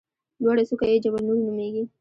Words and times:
لوړه 0.43 0.63
څوکه 0.69 0.85
یې 0.91 1.01
جبل 1.03 1.21
نور 1.27 1.37
نومېږي. 1.45 1.83